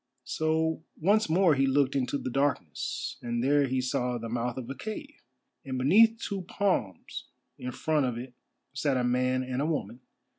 [0.25, 4.67] So once more he looked into the darkness, and there he saw the mouth of
[4.67, 5.21] a cave,
[5.63, 7.25] and beneath two palms
[7.59, 8.33] in front of it
[8.73, 9.99] sat a man and a woman.